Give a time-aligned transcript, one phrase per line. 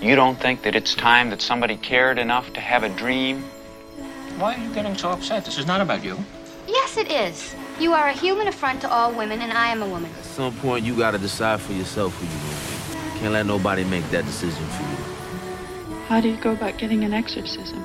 [0.00, 3.42] You don't think that it's time that somebody cared enough to have a dream?
[4.38, 5.44] Why are you getting so upset?
[5.44, 6.16] This is not about you.
[6.66, 7.54] Yes, it is.
[7.78, 10.10] You are a human affront to all women, and I am a woman.
[10.18, 13.20] At some point, you gotta decide for yourself who you gonna be.
[13.20, 15.96] Can't let nobody make that decision for you.
[16.06, 17.84] How do you go about getting an exorcism?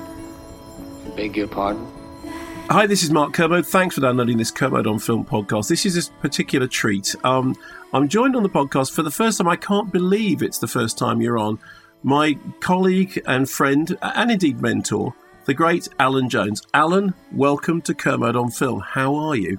[1.16, 1.86] Beg your pardon?
[2.70, 3.66] Hi, this is Mark Kermode.
[3.66, 5.68] Thanks for downloading this Kermode on Film podcast.
[5.68, 7.14] This is a particular treat.
[7.24, 7.54] Um,
[7.92, 9.48] I'm joined on the podcast for the first time.
[9.48, 11.58] I can't believe it's the first time you're on.
[12.02, 15.14] My colleague and friend, and indeed mentor,
[15.46, 16.62] the great Alan Jones.
[16.74, 18.80] Alan, welcome to Kermode on Film.
[18.80, 19.58] How are you?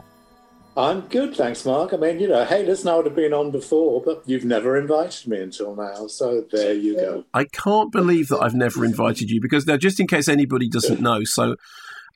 [0.77, 1.93] I'm good, thanks, Mark.
[1.93, 4.77] I mean, you know, hey, listen, I would have been on before, but you've never
[4.77, 6.05] invited me until now.
[6.05, 7.23] So there you go.
[7.33, 11.01] I can't believe that I've never invited you because now, just in case anybody doesn't
[11.01, 11.55] know, so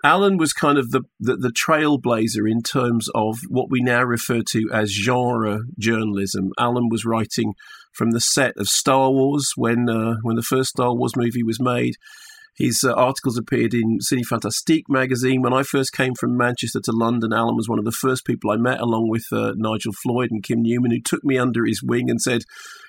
[0.04, 4.42] Alan was kind of the, the, the trailblazer in terms of what we now refer
[4.50, 6.52] to as genre journalism.
[6.60, 7.56] Alan was writing
[7.92, 11.60] from the set of Star Wars when uh, when the first Star Wars movie was
[11.60, 11.96] made.
[12.58, 15.42] His uh, articles appeared in Cinefantastique magazine.
[15.42, 18.52] When I first came from Manchester to London, Alan was one of the first people
[18.52, 21.82] I met, along with uh, Nigel Floyd and Kim Newman, who took me under his
[21.82, 22.44] wing and said,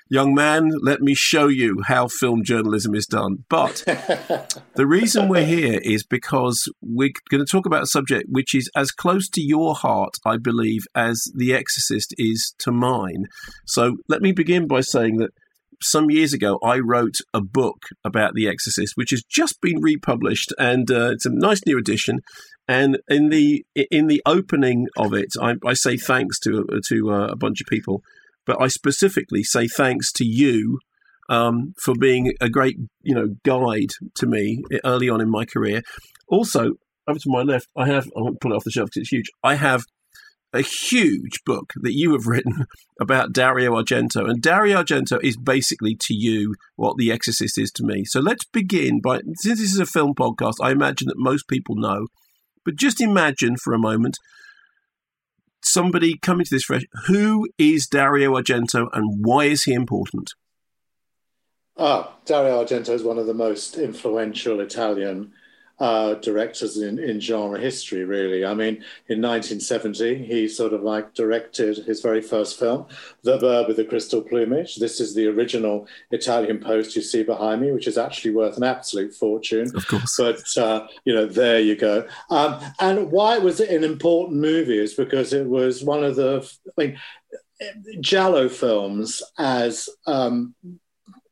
[0.09, 3.45] Young man, let me show you how film journalism is done.
[3.49, 3.83] But
[4.75, 8.69] the reason we're here is because we're going to talk about a subject which is
[8.75, 13.25] as close to your heart, I believe, as The Exorcist is to mine.
[13.65, 15.31] So let me begin by saying that
[15.81, 20.53] some years ago, I wrote a book about The Exorcist, which has just been republished,
[20.57, 22.19] and uh, it's a nice new edition.
[22.67, 27.27] And in the in the opening of it, I, I say thanks to to uh,
[27.27, 28.01] a bunch of people,
[28.45, 30.79] but I specifically say thanks to you
[31.29, 35.81] um, for being a great you know guide to me early on in my career.
[36.27, 36.73] Also,
[37.07, 39.11] over to my left, I have I won't pull it off the shelf because it's
[39.11, 39.29] huge.
[39.43, 39.83] I have
[40.53, 42.65] a huge book that you have written
[43.01, 44.29] about Dario Argento.
[44.29, 48.05] And Dario Argento is basically to you what The Exorcist is to me.
[48.05, 51.75] So let's begin by, since this is a film podcast, I imagine that most people
[51.75, 52.07] know,
[52.63, 54.17] but just imagine for a moment
[55.63, 56.83] somebody coming to this fresh.
[57.07, 60.31] Who is Dario Argento and why is he important?
[61.77, 65.33] Ah, Dario Argento is one of the most influential Italian
[65.79, 68.45] uh, directors in, in genre history, really.
[68.45, 68.75] I mean,
[69.07, 72.85] in 1970, he sort of like directed his very first film,
[73.23, 74.75] The Bird with the Crystal Plumage.
[74.75, 78.63] This is the original Italian post you see behind me, which is actually worth an
[78.63, 79.71] absolute fortune.
[79.75, 80.15] Of course.
[80.17, 82.07] But, uh, you know, there you go.
[82.29, 86.49] Um, and why was it an important movie is because it was one of the,
[86.77, 86.99] I mean,
[87.99, 90.53] Giallo films as um,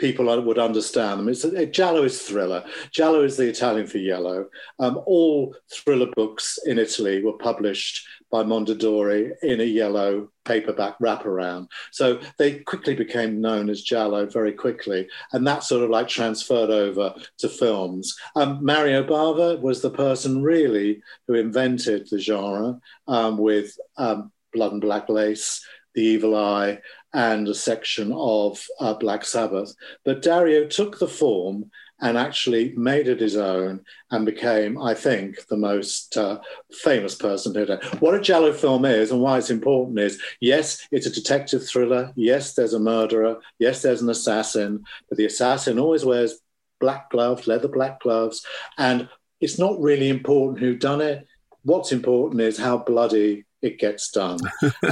[0.01, 1.29] people would understand them.
[1.29, 2.65] It's a, Giallo is thriller.
[2.91, 4.47] Giallo is the Italian for yellow.
[4.79, 11.67] Um, all thriller books in Italy were published by Mondadori in a yellow paperback wraparound.
[11.91, 16.71] So they quickly became known as Giallo very quickly, and that sort of like transferred
[16.71, 18.17] over to films.
[18.35, 24.71] Um, Mario Bava was the person really who invented the genre um, with um, Blood
[24.71, 25.63] and Black Lace,
[25.93, 26.79] The Evil Eye,
[27.13, 29.75] and a section of uh, Black Sabbath.
[30.05, 31.71] But Dario took the form
[32.01, 36.39] and actually made it his own and became, I think, the most uh,
[36.71, 37.79] famous person who.
[37.99, 42.11] What a Giallo film is and why it's important is yes, it's a detective thriller.
[42.15, 43.37] Yes, there's a murderer.
[43.59, 44.83] Yes, there's an assassin.
[45.09, 46.39] But the assassin always wears
[46.79, 48.43] black gloves, leather black gloves.
[48.79, 49.07] And
[49.39, 51.27] it's not really important who done it.
[51.63, 54.39] What's important is how bloody it gets done.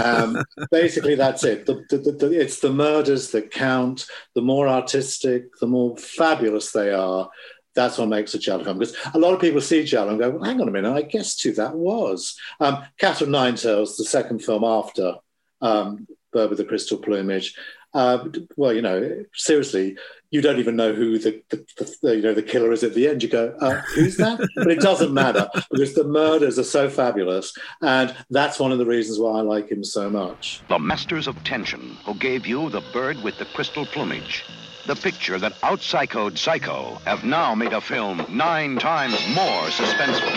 [0.04, 1.66] Um, basically, that's it.
[1.66, 4.06] The, the, the, it's the murders that count.
[4.36, 7.30] The more artistic, the more fabulous they are.
[7.76, 8.80] That's what makes a Giallo film.
[8.80, 11.02] Because a lot of people see Giallo and go, well, hang on a minute, I
[11.04, 12.38] guessed who that was.
[12.60, 15.16] Um, Cat of Nine Tails, the second film after
[15.62, 17.56] um, Bird with the Crystal Plumage.
[17.94, 18.26] Uh,
[18.56, 19.98] well, you know, seriously,
[20.32, 21.66] you don't even know who the, the,
[22.02, 23.24] the, you know the killer is at the end.
[23.24, 24.40] You go, uh, who's that?
[24.56, 28.86] but it doesn't matter because the murders are so fabulous, and that's one of the
[28.86, 30.62] reasons why I like him so much.
[30.68, 34.46] The masters of tension who gave you the bird with the crystal plumage.
[34.86, 40.34] The picture that out-psychoed Psycho have now made a film nine times more suspenseful.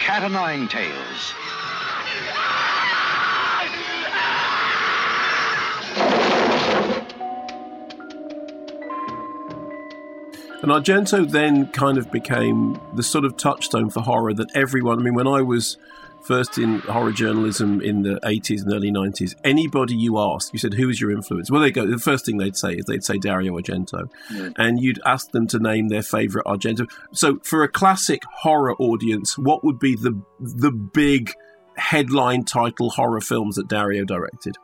[0.00, 1.34] Cat o' Nine Tails.
[10.66, 15.02] And Argento then kind of became the sort of touchstone for horror that everyone, I
[15.02, 15.76] mean, when I was
[16.24, 20.74] first in horror journalism in the 80s and early 90s, anybody you asked, you said,
[20.74, 21.52] who was your influence?
[21.52, 24.10] Well, they go, the first thing they'd say is they'd say Dario Argento.
[24.32, 24.54] Mm.
[24.56, 26.90] And you'd ask them to name their favorite Argento.
[27.12, 31.32] So for a classic horror audience, what would be the, the big
[31.76, 34.56] headline title horror films that Dario directed?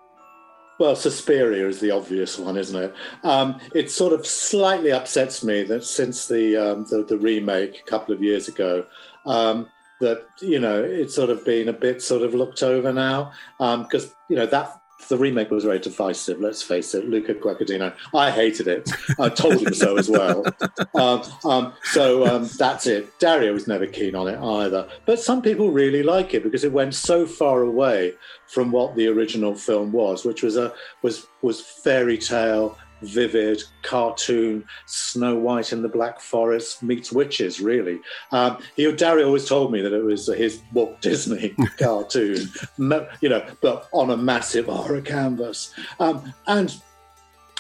[0.78, 2.94] Well, Suspiria is the obvious one, isn't it?
[3.22, 7.90] Um, it sort of slightly upsets me that since the um, the, the, remake a
[7.90, 8.84] couple of years ago,
[9.26, 9.68] um,
[10.00, 14.06] that you know it's sort of been a bit sort of looked over now because
[14.06, 16.40] um, you know that the remake was very divisive.
[16.40, 17.94] Let's face it, Luca Guadagnino.
[18.14, 18.90] I hated it.
[19.18, 20.44] I told him so as well.
[20.94, 23.18] Um, um, so um, that's it.
[23.18, 24.88] Dario was never keen on it either.
[25.06, 28.14] But some people really like it because it went so far away
[28.46, 30.72] from what the original film was, which was a
[31.02, 38.00] was was fairy tale vivid cartoon Snow White in the Black Forest meets witches, really.
[38.30, 38.58] Um,
[38.96, 44.10] Dario always told me that it was his Walt Disney cartoon, you know, but on
[44.10, 45.74] a massive horror canvas.
[46.00, 46.74] Um, and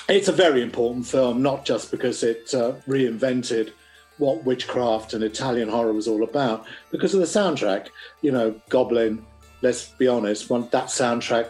[0.08, 3.72] it's a very important film, not just because it uh, reinvented
[4.18, 7.88] what witchcraft and Italian horror was all about, because of the soundtrack.
[8.20, 9.24] You know, Goblin,
[9.62, 11.48] let's be honest, one, that soundtrack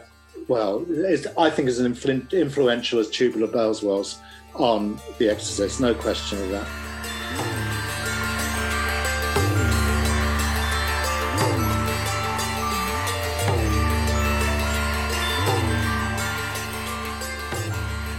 [0.53, 0.85] well,
[1.39, 4.19] I think as influential as Tubular Bells was
[4.55, 6.69] on The Exorcist, no question of that.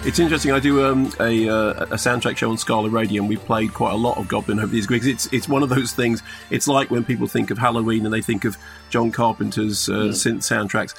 [0.06, 0.52] It's interesting.
[0.52, 3.94] I do um, a, uh, a soundtrack show on Scala Radio, and we played quite
[3.94, 5.06] a lot of Goblin over these weeks.
[5.06, 6.22] It's it's one of those things.
[6.50, 8.58] It's like when people think of Halloween and they think of
[8.90, 10.10] John Carpenter's uh, mm.
[10.10, 10.94] synth soundtracks.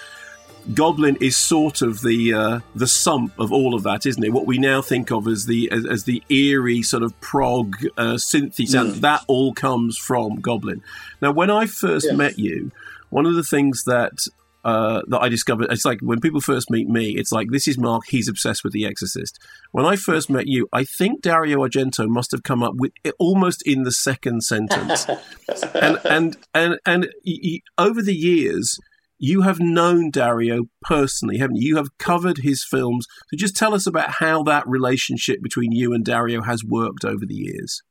[0.72, 4.32] Goblin is sort of the uh, the sum of all of that, isn't it?
[4.32, 8.14] What we now think of as the as, as the eerie sort of prog uh,
[8.14, 9.00] synthy sound mm.
[9.00, 10.82] that all comes from Goblin.
[11.20, 12.16] Now, when I first yes.
[12.16, 12.70] met you,
[13.10, 14.26] one of the things that
[14.64, 15.70] uh, that I discovered.
[15.70, 18.04] It's like when people first meet me, it's like this is Mark.
[18.08, 19.38] He's obsessed with The Exorcist.
[19.72, 23.14] When I first met you, I think Dario Argento must have come up with it
[23.18, 25.06] almost in the second sentence,
[25.74, 28.78] and and and and he, over the years,
[29.18, 31.68] you have known Dario personally, haven't you?
[31.68, 33.06] You have covered his films.
[33.30, 37.24] So just tell us about how that relationship between you and Dario has worked over
[37.26, 37.82] the years.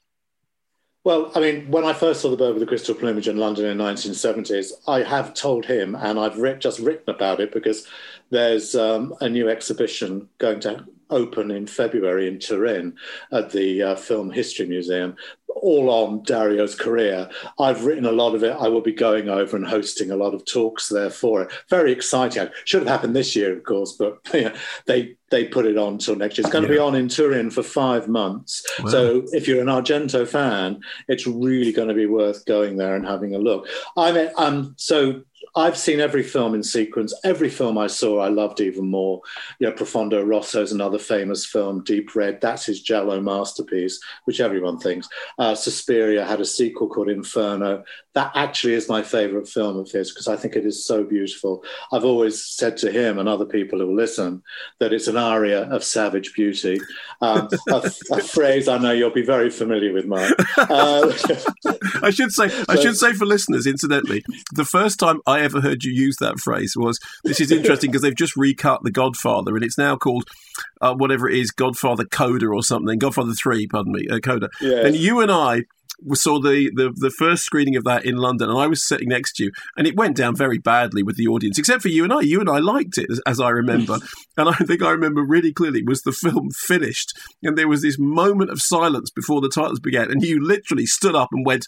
[1.03, 3.65] Well, I mean, when I first saw the bird with the crystal plumage in London
[3.65, 7.85] in the 1970s, I have told him, and I've just written about it because
[8.29, 12.95] there's um, a new exhibition going to open in February in Turin
[13.31, 15.15] at the uh, Film History Museum,
[15.56, 17.30] all on Dario's career.
[17.60, 18.56] I've written a lot of it.
[18.60, 21.51] I will be going over and hosting a lot of talks there for it.
[21.69, 22.50] Very exciting.
[22.65, 24.56] Should have happened this year, of course, but yeah,
[24.86, 26.44] they they put it on till next year.
[26.45, 26.69] It's going yeah.
[26.69, 28.63] to be on in Turin for five months.
[28.80, 28.89] Wow.
[28.89, 33.06] So if you're an Argento fan, it's really going to be worth going there and
[33.06, 33.68] having a look.
[33.98, 35.24] I mean, um, so
[35.55, 37.13] I've seen every film in sequence.
[37.23, 39.21] Every film I saw, I loved even more.
[39.59, 42.41] You know, Profondo Rosso's another famous film, Deep Red.
[42.41, 45.07] That's his Giallo masterpiece, which everyone thinks.
[45.38, 47.83] Uh, Suspiria had a sequel called Inferno.
[48.13, 51.63] That actually is my favorite film of his because I think it is so beautiful.
[51.92, 54.44] I've always said to him and other people who listen
[54.80, 56.80] that it's an aria of savage beauty.
[57.21, 60.31] Um, a, a, phrase I know you'll be very familiar with, Mark.
[60.57, 61.11] Uh,
[62.04, 64.23] I should say, so, I should say for listeners, incidentally,
[64.54, 68.04] the first time I ever heard you use that phrase was this is interesting because
[68.04, 70.28] they've just recut The Godfather and it's now called
[70.81, 74.49] uh, whatever it is, Godfather Coda or something, Godfather 3, pardon me, uh, Coda.
[74.61, 74.85] Yes.
[74.85, 75.64] And you and I
[76.14, 79.33] saw the, the, the first screening of that in London, and I was sitting next
[79.38, 82.14] to you, and it went down very badly with the audience, except for you and
[82.14, 82.21] I.
[82.21, 84.00] You and I liked it, as, as I remember.
[84.38, 87.97] and I think I remember really clearly was the film finished, and there was this
[88.00, 91.68] moment of silence before the titles began, and you literally stood up and went,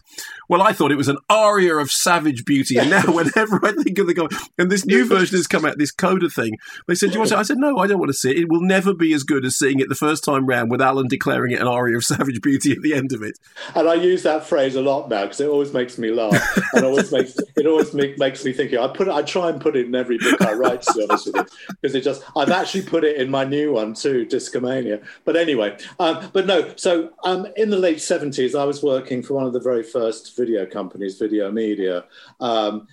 [0.50, 3.98] "Well, I thought it was an aria of savage beauty, and now whenever I think
[4.00, 4.28] of the guy,
[4.58, 7.30] and this new version has come out, this coda thing, they said, "Do you want
[7.30, 8.38] to?" I said, "No, I don't want to see it.
[8.38, 11.08] It will never be as good as seeing it the first time round with Alan
[11.08, 13.38] declaring it an aria of savage beauty at the end of it."
[13.76, 16.36] And I use that phrase a lot now because it always makes me laugh
[16.74, 18.74] and always makes it always make, makes me think.
[18.74, 20.82] I put it, I try and put it in every book I write.
[20.84, 21.46] To be honest with you,
[21.82, 25.04] because it just I've actually put it in my new one too, Discomania.
[25.24, 26.74] But anyway, um, but no.
[26.76, 30.36] So um, in the late seventies, I was working for one of the very first
[30.36, 32.04] video companies, Video Media,
[32.40, 32.88] um,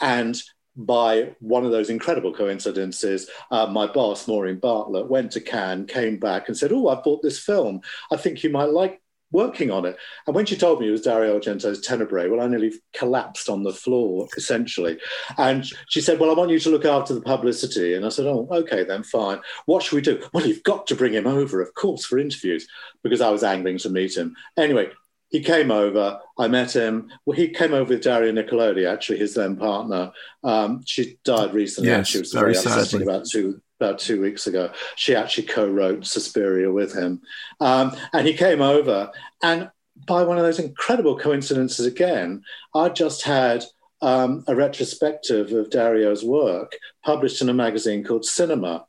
[0.00, 0.42] and
[0.74, 6.18] by one of those incredible coincidences, uh, my boss, Maureen Bartlett, went to Cannes, came
[6.18, 7.82] back and said, Oh, I've bought this film.
[8.10, 9.02] I think you might like
[9.32, 9.96] working on it.
[10.26, 13.62] And when she told me it was Dario Argento's Tenebrae, well, I nearly collapsed on
[13.62, 14.98] the floor, essentially.
[15.38, 17.94] And she said, Well, I want you to look after the publicity.
[17.94, 19.40] And I said, Oh, okay, then fine.
[19.66, 20.22] What should we do?
[20.32, 22.66] Well, you've got to bring him over, of course, for interviews,
[23.02, 24.34] because I was angling to meet him.
[24.56, 24.90] Anyway,
[25.32, 26.20] he came over.
[26.38, 27.10] I met him.
[27.24, 30.12] Well, he came over with Daria Nicolodi, actually, his then partner.
[30.44, 31.88] Um, she died recently.
[31.88, 34.70] Yes, she was very very upsetting about two about two weeks ago.
[34.94, 37.22] She actually co-wrote Suspiria with him,
[37.60, 39.10] um, and he came over.
[39.42, 39.70] And
[40.06, 42.42] by one of those incredible coincidences again,
[42.74, 43.64] I just had
[44.02, 48.84] um, a retrospective of Dario's work published in a magazine called Cinema,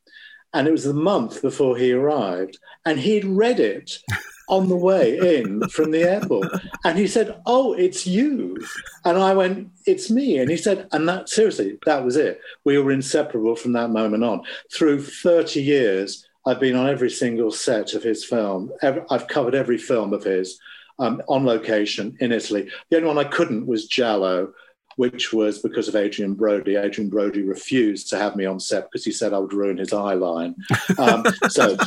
[0.53, 3.99] and it was the month before he arrived, and he'd read it
[4.49, 6.47] on the way in from the airport.
[6.83, 8.57] And he said, Oh, it's you.
[9.05, 10.39] And I went, It's me.
[10.39, 12.41] And he said, And that seriously, that was it.
[12.63, 14.43] We were inseparable from that moment on.
[14.73, 18.71] Through 30 years, I've been on every single set of his film.
[18.81, 20.59] I've covered every film of his
[20.99, 22.69] um, on location in Italy.
[22.89, 24.53] The only one I couldn't was Giallo,
[24.97, 26.75] which was because of Adrien Brody.
[26.75, 29.93] Adrien Brody refused to have me on set because he said I would ruin his
[29.93, 30.55] eye line.
[30.97, 31.77] Um, so,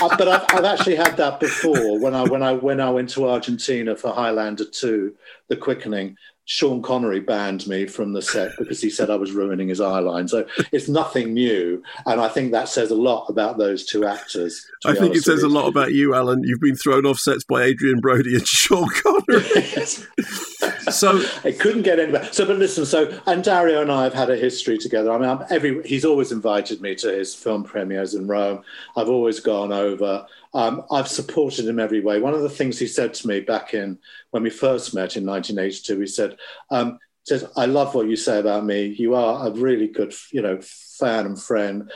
[0.00, 3.10] Uh, but I've, I've actually had that before when I when I when I went
[3.10, 5.14] to Argentina for Highlander Two,
[5.48, 6.16] The Quickening.
[6.46, 10.00] Sean Connery banned me from the set because he said I was ruining his eye
[10.00, 10.26] line.
[10.26, 14.66] So it's nothing new, and I think that says a lot about those two actors.
[14.84, 16.42] I think it says a lot about you, Alan.
[16.42, 19.44] You've been thrown off sets by Adrien Brody and Sean Connery.
[20.90, 22.32] so it couldn't get any better.
[22.32, 25.12] So, but listen, so and Dario and I have had a history together.
[25.12, 28.62] I mean, I'm every he's always invited me to his film premieres in Rome.
[28.96, 30.26] I've always gone over.
[30.52, 32.20] Um, I've supported him every way.
[32.20, 33.98] One of the things he said to me back in
[34.30, 36.36] when we first met in 1982, he said,
[36.70, 38.86] um, "says I love what you say about me.
[38.86, 41.90] You are a really good, you know, fan and friend.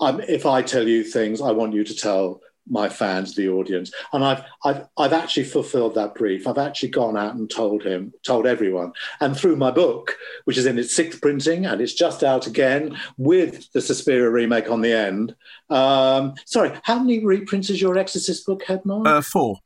[0.00, 3.92] Um, if I tell you things, I want you to tell." My fans, the audience,
[4.12, 6.46] and I've I've I've actually fulfilled that brief.
[6.46, 10.66] I've actually gone out and told him, told everyone, and through my book, which is
[10.66, 14.92] in its sixth printing and it's just out again with the Suspiria remake on the
[14.92, 15.34] end.
[15.70, 19.06] Um, sorry, how many reprints has your Exorcist book had, Mark?
[19.06, 19.56] uh, four.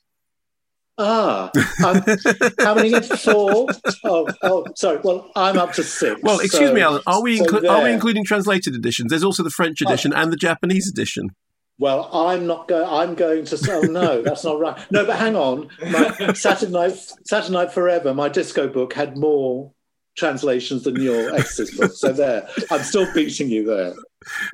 [0.98, 1.50] ah,
[1.84, 2.02] um,
[2.58, 3.00] how many?
[3.00, 3.68] Four.
[4.04, 4.98] Oh, oh, sorry.
[5.02, 6.20] Well, I'm up to six.
[6.22, 7.02] Well, excuse so- me, Alan.
[7.06, 9.10] Are we so inclu- are we including translated editions?
[9.10, 11.30] There's also the French edition and the Japanese edition.
[11.78, 12.86] Well, I'm not going.
[12.88, 13.72] I'm going to.
[13.72, 14.78] Oh no, that's not right.
[14.90, 15.68] No, but hang on.
[15.90, 16.92] My Saturday Night,
[17.24, 19.72] Saturday Night Forever, my disco book had more
[20.16, 21.92] translations than your Exorcist book.
[21.92, 23.94] So there, I'm still beating you there.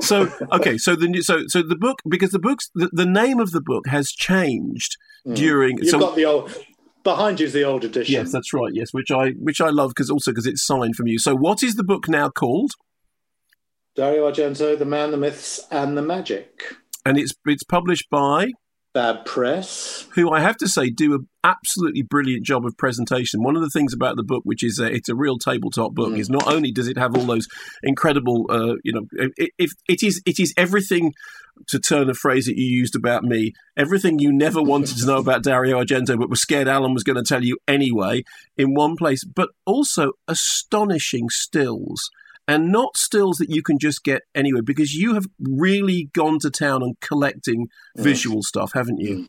[0.01, 3.51] So okay, so the so so the book because the books the, the name of
[3.51, 4.97] the book has changed
[5.35, 5.77] during.
[5.77, 5.83] Mm.
[5.83, 6.65] You've so got the old.
[7.05, 8.13] Behind you is the old edition.
[8.13, 8.73] yes, that's right.
[8.75, 11.19] Yes, which I which I love because also because it's signed from you.
[11.19, 12.73] So what is the book now called?
[13.95, 16.77] Dario Argento, The Man, the Myths, and the Magic.
[17.09, 18.53] And it's it's published by
[18.95, 20.07] FAB Press.
[20.15, 23.43] who I have to say do an absolutely brilliant job of presentation.
[23.43, 26.12] One of the things about the book, which is uh, it's a real tabletop book,
[26.12, 26.19] Mm.
[26.19, 27.47] is not only does it have all those
[27.83, 31.12] incredible, uh, you know, it, it, it is it is everything.
[31.71, 35.19] To turn a phrase that you used about me, everything you never wanted to know
[35.19, 38.23] about Dario Argento, but was scared Alan was going to tell you anyway,
[38.57, 39.25] in one place.
[39.25, 42.00] But also astonishing stills,
[42.49, 46.50] and not stills that you can just get anywhere, because you have really gone to
[46.50, 49.17] town on collecting visual stuff, haven't you?
[49.17, 49.28] Mm.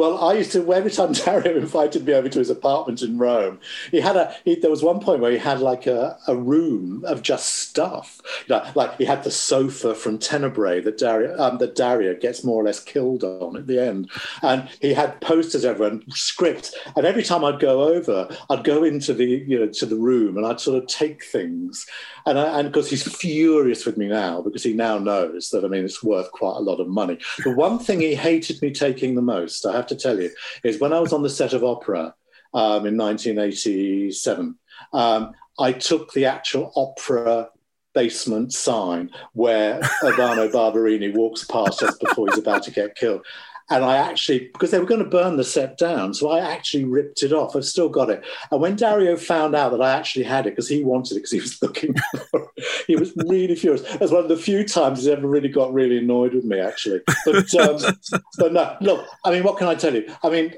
[0.00, 3.60] Well, I used to every time Dario invited me over to his apartment in Rome.
[3.90, 4.34] He had a.
[4.46, 8.18] He, there was one point where he had like a, a room of just stuff.
[8.48, 12.42] You know, like he had the sofa from Tenebrae that Dario um, that Dario gets
[12.42, 16.74] more or less killed on at the end, and he had posters everywhere and script.
[16.96, 20.38] And every time I'd go over, I'd go into the you know to the room
[20.38, 21.86] and I'd sort of take things.
[22.24, 25.68] And I, and because he's furious with me now because he now knows that I
[25.68, 27.18] mean it's worth quite a lot of money.
[27.44, 30.30] The one thing he hated me taking the most, I have to tell you,
[30.64, 32.14] is when I was on the set of Opera
[32.54, 34.58] um, in 1987.
[34.92, 37.50] Um, I took the actual opera
[37.92, 43.24] basement sign where Urbano Barberini walks past us before he's about to get killed.
[43.70, 46.84] And I actually, because they were going to burn the set down, so I actually
[46.84, 47.54] ripped it off.
[47.54, 48.24] I've still got it.
[48.50, 51.30] And when Dario found out that I actually had it, because he wanted it, because
[51.30, 51.94] he was looking
[52.30, 53.82] for it, he was really furious.
[53.82, 57.00] That's one of the few times he's ever really got really annoyed with me, actually.
[57.24, 57.94] But, um,
[58.38, 60.12] but no, look, I mean, what can I tell you?
[60.24, 60.54] I mean,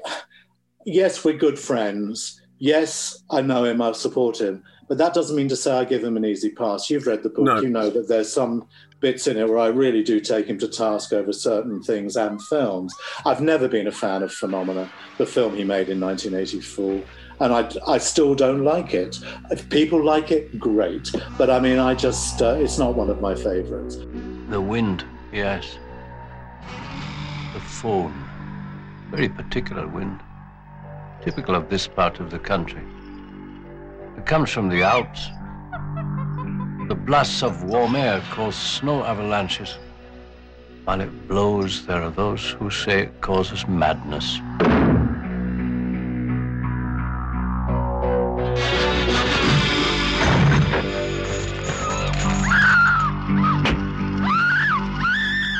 [0.85, 2.41] yes, we're good friends.
[2.57, 4.63] Yes, I know him, I support him.
[4.87, 6.89] But that doesn't mean to say I give him an easy pass.
[6.89, 7.61] You've read the book, No.
[7.61, 8.67] you know that there's some
[9.03, 12.41] bits in it where I really do take him to task over certain things and
[12.41, 12.95] films.
[13.25, 17.03] I've never been a fan of Phenomena, the film he made in 1984.
[17.41, 19.19] And I, I still don't like it.
[19.51, 21.11] If people like it, great.
[21.37, 23.97] But I mean, I just, uh, it's not one of my favorites.
[24.49, 25.77] The wind, yes.
[27.53, 28.13] The Föhn.
[29.11, 30.21] Very particular wind.
[31.21, 32.83] typical of this part of the country.
[34.17, 35.27] It comes from the Alps.
[36.87, 39.77] The blasts of warm air cause snow avalanches.
[40.83, 44.39] While it blows, there are those who say it causes madness.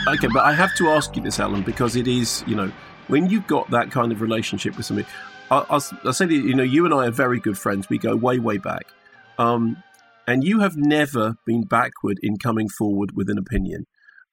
[0.10, 2.72] Okay, but I have to ask you this, Alan, because it is, you know,
[3.08, 5.08] when you've got that kind of relationship with somebody,
[5.50, 7.89] I, I'll, I'll say that, you know, you and I are very good friends.
[7.89, 8.88] We go way, way back.
[9.38, 9.82] Um,
[10.27, 13.86] and you have never been backward in coming forward with an opinion.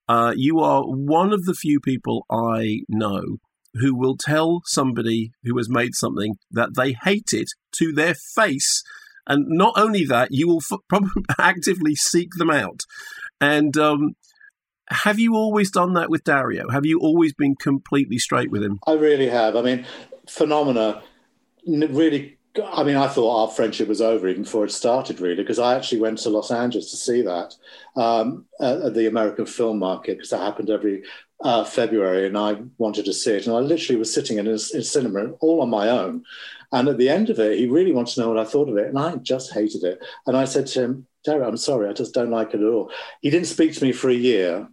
[0.09, 3.39] Uh, you are one of the few people I know
[3.75, 8.83] who will tell somebody who has made something that they hate it to their face.
[9.27, 12.81] And not only that, you will f- probably actively seek them out.
[13.41, 14.15] And um,
[14.89, 16.69] have you always done that with Dario?
[16.71, 18.81] Have you always been completely straight with him?
[18.89, 19.55] I really have.
[19.55, 19.87] I mean,
[20.29, 21.03] phenomena
[21.67, 22.37] really.
[22.59, 25.77] I mean, I thought our friendship was over even before it started, really, because I
[25.77, 27.55] actually went to Los Angeles to see that
[27.97, 31.05] um, at, the American film market, because that happened every
[31.43, 33.47] uh, February, and I wanted to see it.
[33.47, 36.25] And I literally was sitting in a, in a cinema all on my own.
[36.73, 38.77] And at the end of it, he really wanted to know what I thought of
[38.77, 40.01] it, and I just hated it.
[40.27, 42.91] And I said to him, Dario, I'm sorry, I just don't like it at all.
[43.21, 44.69] He didn't speak to me for a year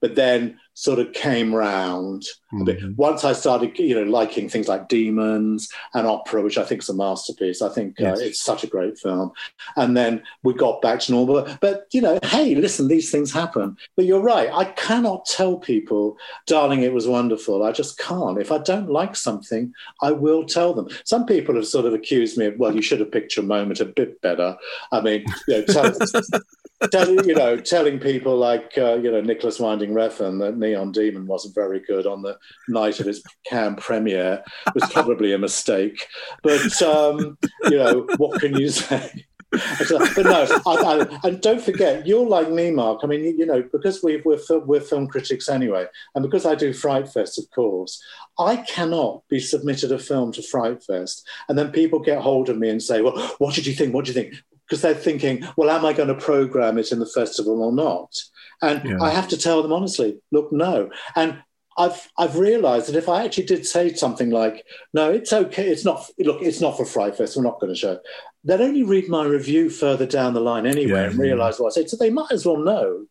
[0.00, 2.94] but then sort of came round mm-hmm.
[2.96, 6.88] Once I started, you know, liking things like Demons and Opera, which I think is
[6.90, 7.62] a masterpiece.
[7.62, 8.18] I think uh, yes.
[8.18, 9.32] uh, it's such a great film.
[9.76, 11.48] And then we got back to normal.
[11.62, 13.78] But, you know, hey, listen, these things happen.
[13.96, 14.50] But you're right.
[14.52, 17.64] I cannot tell people, darling, it was wonderful.
[17.64, 18.38] I just can't.
[18.38, 20.88] If I don't like something, I will tell them.
[21.04, 23.80] Some people have sort of accused me of, well, you should have picked your moment
[23.80, 24.56] a bit better.
[24.92, 25.92] I mean, you know, tell,
[26.90, 31.26] tell, you know, telling people like uh, you know Nicolas Winding Refn that Neon Demon
[31.26, 32.36] wasn't very good on the
[32.68, 34.42] night of its Cannes premiere
[34.74, 36.06] was probably a mistake.
[36.42, 39.26] But um, you know, what can you say?
[39.50, 43.00] but no, I, I, and don't forget, you're like me, Mark.
[43.02, 46.44] I mean, you, you know, because we, we're film, we're film critics anyway, and because
[46.44, 48.02] I do Fright Fest, of course,
[48.38, 52.58] I cannot be submitted a film to Fright Fest, and then people get hold of
[52.58, 53.94] me and say, "Well, what did you think?
[53.94, 54.34] What did you think?"
[54.66, 58.12] because they're thinking, well, am I going to program it in the festival or not?
[58.62, 59.02] And yeah.
[59.02, 60.90] I have to tell them honestly, look, no.
[61.14, 61.42] And
[61.78, 64.64] I've I've realised that if I actually did say something like,
[64.94, 67.78] no, it's okay, it's not look, it's not for Fright Fest, we're not going to
[67.78, 67.98] show.
[68.44, 71.74] They'd only read my review further down the line anyway yeah, and realise what I
[71.74, 71.90] said.
[71.90, 73.06] So they might as well know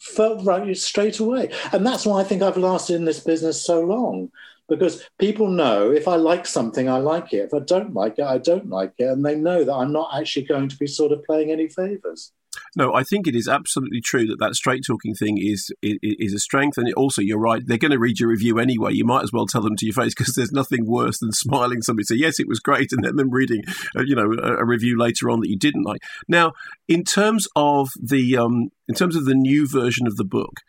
[0.00, 1.50] felt right straight away.
[1.72, 4.30] And that's why I think I've lasted in this business so long
[4.68, 7.50] because people know if I like something, I like it.
[7.50, 9.04] If I don't like it, I don't like it.
[9.04, 12.32] And they know that I'm not actually going to be sort of playing any favors.
[12.76, 16.34] No, I think it is absolutely true that that straight talking thing is, is, is
[16.34, 17.62] a strength, and also you're right.
[17.64, 18.92] They're going to read your review anyway.
[18.92, 21.82] You might as well tell them to your face because there's nothing worse than smiling
[21.82, 23.62] somebody say yes, it was great, and then them reading,
[23.96, 26.02] uh, you know, a, a, review later on that you didn't like.
[26.28, 26.52] Now,
[26.86, 30.60] in terms of the um, in terms of the new version of the book,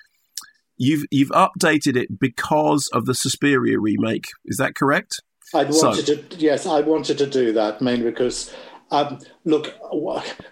[0.82, 4.28] You've you've updated it because of the Suspiria remake.
[4.45, 5.19] Is that correct?
[5.54, 6.15] I wanted so.
[6.15, 8.56] to yes, I wanted to do that mainly because
[8.91, 9.75] um, look,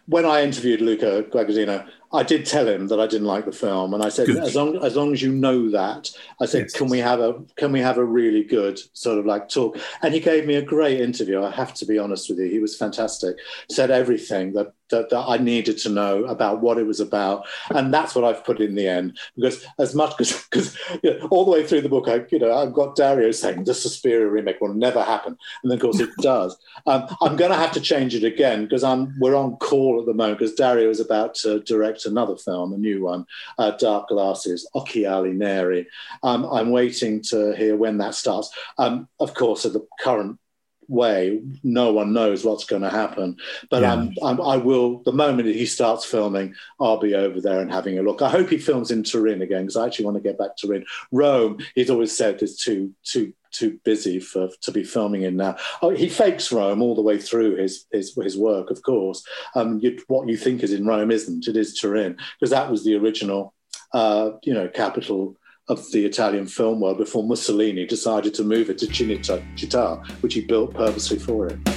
[0.05, 3.93] when I interviewed Luca Guadagnino, I did tell him that I didn't like the film,
[3.93, 4.37] and I said, good.
[4.37, 6.73] as long as long as you know that, I said, yes.
[6.73, 9.77] can we have a can we have a really good sort of like talk?
[10.01, 11.43] And he gave me a great interview.
[11.43, 13.35] I have to be honest with you, he was fantastic.
[13.69, 17.93] Said everything that that, that I needed to know about what it was about, and
[17.93, 19.17] that's what I've put in the end.
[19.35, 22.53] Because as much because you know, all the way through the book, I you know
[22.53, 26.09] I've got Dario saying the Suspiria remake will never happen, and then of course it
[26.21, 26.57] does.
[26.85, 30.05] Um, I'm going to have to change it again because I'm we're on call at
[30.05, 33.25] the moment because Dario is about to direct another film, a new one,
[33.57, 35.87] uh, Dark Glasses, Occhiali Neri.
[36.23, 38.51] Um, I'm waiting to hear when that starts.
[38.77, 40.39] Um, of course, at the current
[40.87, 43.37] way, no one knows what's going to happen.
[43.69, 43.93] But yeah.
[43.93, 47.99] I'm, I'm, i will, the moment he starts filming, I'll be over there and having
[47.99, 48.21] a look.
[48.21, 50.67] I hope he films in Turin again because I actually want to get back to
[50.67, 50.85] Turin.
[51.11, 55.55] Rome, he's always said, is too too too busy for to be filming in now.
[55.81, 59.23] Oh, he fakes Rome all the way through his his, his work, of course.
[59.55, 61.47] Um, you, what you think is in Rome isn't.
[61.47, 63.53] It is Turin because that was the original,
[63.93, 65.37] uh, you know, capital
[65.69, 70.41] of the Italian film world before Mussolini decided to move it to Cinecittà, which he
[70.41, 71.76] built purposely for it.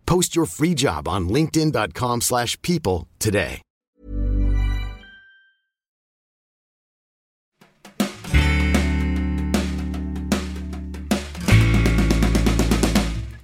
[0.05, 3.61] Post your free job on linkedin.com slash people today.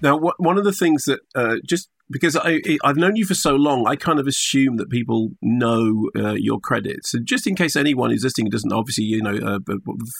[0.02, 3.56] Now, one of the things that uh, just because I, I've known you for so
[3.56, 7.14] long, I kind of assume that people know uh, your credits.
[7.14, 9.76] And just in case anyone who's listening doesn't, obviously, you know, uh,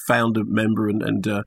[0.08, 1.44] founder, member, and, and uh,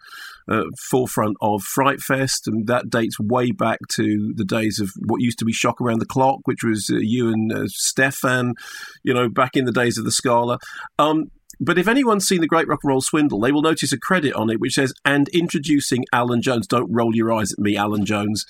[0.49, 5.21] uh, forefront of Fright Fest, and that dates way back to the days of what
[5.21, 8.55] used to be Shock Around the Clock, which was uh, you and uh, Stefan,
[9.03, 10.59] you know, back in the days of the Scala.
[10.99, 11.31] Um,
[11.63, 14.33] but if anyone's seen the Great Rock and Roll Swindle, they will notice a credit
[14.33, 16.67] on it which says, and introducing Alan Jones.
[16.67, 18.47] Don't roll your eyes at me, Alan Jones.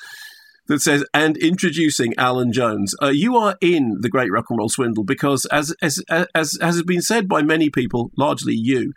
[0.71, 2.95] That says, and introducing Alan Jones.
[3.03, 6.57] Uh, you are in the Great Rock and Roll Swindle because, as, as, as, as
[6.63, 8.93] has been said by many people, largely you,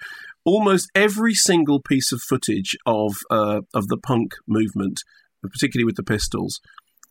[0.45, 4.99] almost every single piece of footage of, uh, of the punk movement,
[5.41, 6.59] particularly with the Pistols,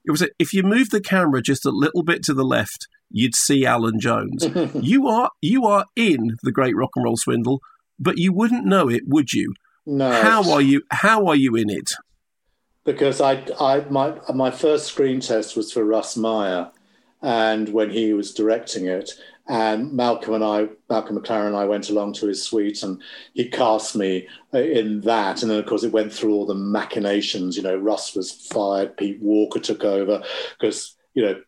[0.05, 2.87] it was a, if you move the camera just a little bit to the left,
[3.11, 4.46] you'd see Alan Jones.
[4.81, 7.59] you are you are in the Great Rock and Roll Swindle,
[7.98, 9.55] but you wouldn't know it, would you?
[9.87, 10.09] No.
[10.09, 10.83] How are you?
[10.92, 11.90] How are you in it?
[12.85, 16.71] Because I, I my my first screen test was for Russ Meyer,
[17.21, 19.12] and when he was directing it,
[19.49, 23.03] and Malcolm and I, Malcolm McLaren and I went along to his suite and
[23.35, 25.42] he cast me uh, in that.
[25.42, 27.57] And then, of course, it went through all the machinations.
[27.57, 30.23] You know, Russ was fired, Pete Walker took over
[30.59, 31.40] because, you know,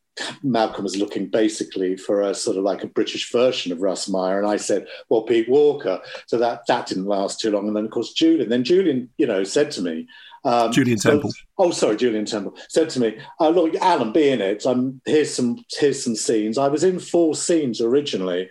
[0.43, 4.39] Malcolm was looking basically for a sort of like a British version of Russ Meyer,
[4.39, 7.87] and I said, "Well, Pete Walker." So that that didn't last too long, and then
[7.87, 8.49] of course Julian.
[8.49, 10.07] Then Julian, you know, said to me,
[10.45, 11.31] um, Julian Temple.
[11.31, 14.67] So, oh, sorry, Julian Temple said to me, uh, "Look, Alan, be in it.
[14.67, 16.59] Um, here's some here's some scenes.
[16.59, 18.49] I was in four scenes originally,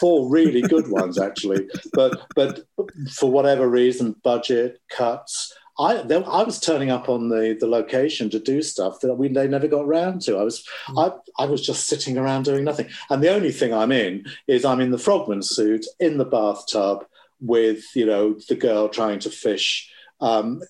[0.00, 2.66] four really good ones actually, but but
[3.12, 8.30] for whatever reason, budget cuts." I they, I was turning up on the, the location
[8.30, 10.38] to do stuff that we they never got around to.
[10.38, 11.12] I was mm.
[11.38, 12.88] I, I was just sitting around doing nothing.
[13.10, 17.04] And the only thing I'm in is I'm in the frogman suit in the bathtub
[17.40, 20.62] with you know the girl trying to fish um,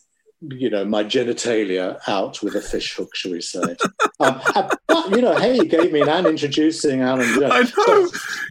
[0.52, 3.76] you know, my genitalia out with a fish hook, shall we say?
[4.20, 4.40] um,
[4.86, 7.28] but you know, hey, he gave me an and introducing Alan.
[7.28, 8.08] You know, I know,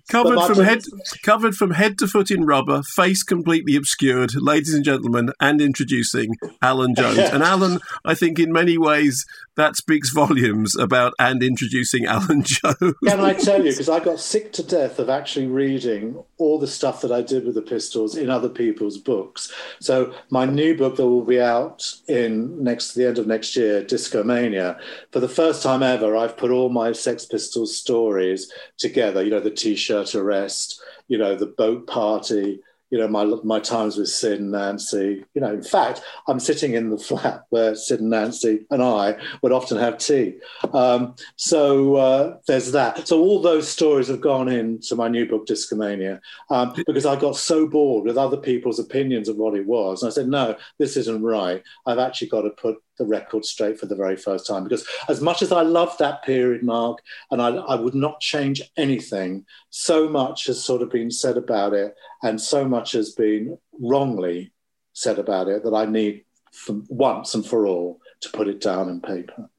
[0.09, 0.83] covered from head,
[1.23, 6.35] covered from head to foot in rubber, face completely obscured, ladies and gentlemen, and introducing
[6.61, 7.17] Alan Jones.
[7.33, 9.25] and Alan, I think, in many ways,
[9.57, 12.93] that speaks volumes about and introducing Alan Jones.
[13.05, 13.71] Can I tell you?
[13.71, 17.45] Because I got sick to death of actually reading all the stuff that I did
[17.45, 19.51] with the Pistols in other people's books.
[19.79, 23.83] So my new book that will be out in next the end of next year,
[23.83, 24.79] Discomania.
[25.11, 29.23] For the first time ever, I've put all my Sex Pistols stories together.
[29.23, 32.59] You know, the T-shirt arrest, you know, the boat party,
[32.89, 35.25] you know, my my times with Sid and Nancy.
[35.33, 39.17] You know, in fact, I'm sitting in the flat where Sid and Nancy and I
[39.41, 40.35] would often have tea.
[40.73, 43.07] Um, so uh, there's that.
[43.07, 46.19] So all those stories have gone into my new book, Discomania,
[46.49, 50.03] um, because I got so bored with other people's opinions of what it was.
[50.03, 51.63] And I said, no, this isn't right.
[51.85, 54.63] I've actually got to put the record straight for the very first time.
[54.63, 56.99] Because as much as I love that period, Mark,
[57.31, 61.73] and I, I, would not change anything, so much has sort of been said about
[61.73, 64.51] it, and so much has been wrongly
[64.93, 68.89] said about it that I need, for once and for all, to put it down
[68.89, 69.49] in paper.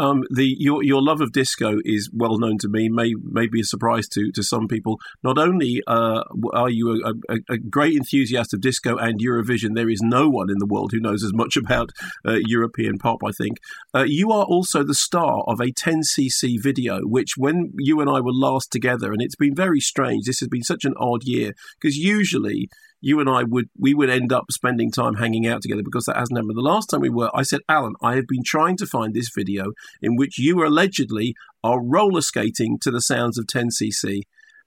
[0.00, 2.88] Um, the your your love of disco is well known to me.
[2.88, 4.98] May may be a surprise to to some people.
[5.22, 6.22] Not only uh,
[6.54, 10.48] are you a, a, a, great enthusiast of disco and Eurovision, there is no one
[10.48, 11.90] in the world who knows as much about
[12.26, 13.18] uh, European pop.
[13.22, 13.58] I think
[13.94, 18.20] uh, you are also the star of a 10cc video, which when you and I
[18.20, 20.24] were last together, and it's been very strange.
[20.24, 24.10] This has been such an odd year because usually you and I would we would
[24.10, 26.56] end up spending time hanging out together because that hasn't happened.
[26.56, 29.30] The last time we were, I said, Alan, I have been trying to find this
[29.34, 31.34] video in which you allegedly
[31.64, 34.22] are roller skating to the sounds of 10cc,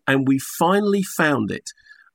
[0.07, 1.69] and we finally found it.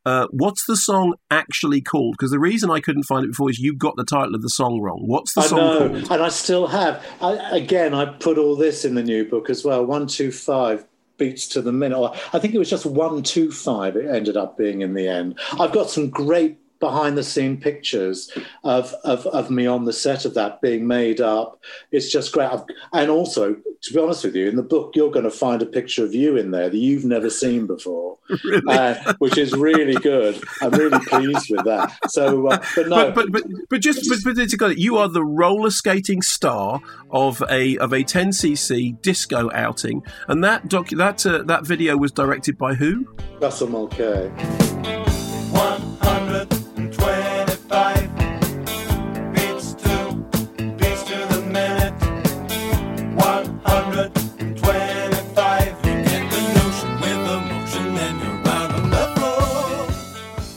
[0.07, 2.15] Uh, what's the song actually called?
[2.17, 4.49] Because the reason I couldn't find it before is you got the title of the
[4.49, 5.03] song wrong.
[5.05, 6.13] What's the I song know, called?
[6.13, 7.05] And I still have.
[7.21, 9.85] I, again, I put all this in the new book as well.
[9.85, 10.87] One, two, five
[11.19, 11.99] beats to the minute.
[12.33, 15.39] I think it was just 125 it ended up being in the end.
[15.59, 18.31] I've got some great behind the scene pictures
[18.65, 21.61] of, of, of me on the set of that being made up.
[21.91, 22.51] It's just great.
[22.51, 25.63] I've, and also, to be honest with you, in the book, you're going to find
[25.63, 28.63] a picture of you in there that you've never seen before, really?
[28.69, 30.41] uh, which is really good.
[30.61, 31.93] I'm really pleased with that.
[32.09, 35.25] So, uh, but no, but, but, but, but just but, but got you are the
[35.25, 41.43] roller skating star of a of a 10cc disco outing, and that doc that uh,
[41.45, 43.07] that video was directed by who?
[43.41, 45.08] Russell Mulcahy.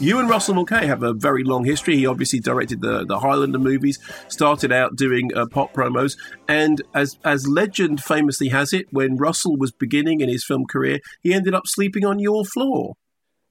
[0.01, 1.95] You and Russell Mulcahy have a very long history.
[1.95, 7.19] He obviously directed the, the Highlander movies, started out doing uh, pop promos, and as
[7.23, 11.53] as legend famously has it, when Russell was beginning in his film career, he ended
[11.53, 12.95] up sleeping on your floor.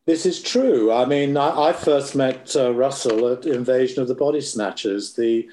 [0.06, 0.90] This is true.
[0.90, 5.48] I mean, I, I first met uh, Russell at Invasion of the Body Snatchers, the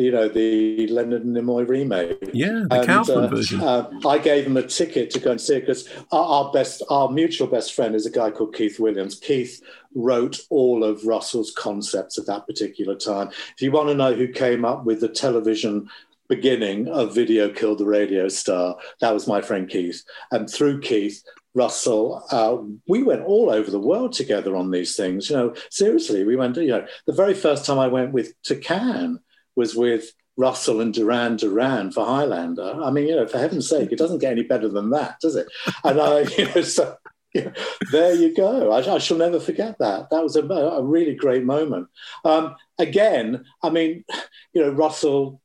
[0.00, 2.18] you know the Leonard Nimoy remake.
[2.32, 3.60] Yeah, the Kaufman uh, version.
[3.60, 6.82] Uh, I gave him a ticket to go and see it because our, our best,
[6.88, 9.16] our mutual best friend is a guy called Keith Williams.
[9.16, 9.60] Keith
[9.94, 13.28] wrote all of Russell's concepts at that particular time.
[13.54, 15.88] If you want to know who came up with the television
[16.28, 20.02] beginning of Video Killed the Radio Star, that was my friend Keith.
[20.30, 21.22] And through Keith,
[21.54, 25.28] Russell, uh, we went all over the world together on these things.
[25.28, 26.56] You know, seriously, we went.
[26.56, 29.18] You know, the very first time I went with to Cannes
[29.56, 32.82] was with Russell and Duran Duran for Highlander.
[32.82, 35.36] I mean, you know, for heaven's sake, it doesn't get any better than that, does
[35.36, 35.46] it?
[35.84, 36.96] And I, you know, so
[37.34, 37.52] yeah,
[37.92, 38.72] there you go.
[38.72, 40.10] I, I, shall never forget that.
[40.10, 41.88] That was a, a really great moment.
[42.24, 44.04] Um, again, I mean,
[44.52, 45.40] you know, Russell